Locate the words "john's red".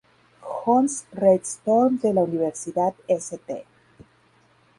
0.65-1.45